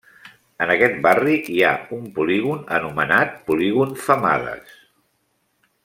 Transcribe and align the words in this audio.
En 0.65 0.71
aquest 0.75 0.95
barri 1.07 1.35
hi 1.57 1.61
ha 1.67 1.73
un 1.97 2.07
polígon 2.15 2.65
anomenat 2.79 3.37
Polígon 3.51 3.95
Femades. 4.07 4.77